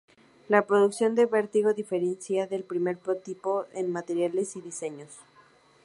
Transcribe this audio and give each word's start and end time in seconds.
La 0.49 0.65
producción 0.65 1.13
de 1.13 1.27
Vertigo 1.27 1.75
difería 1.75 2.47
del 2.47 2.63
primer 2.63 2.97
prototipo 2.97 3.65
en 3.75 3.91
materiales 3.91 4.55
y 4.55 4.61
diseño. 4.61 5.05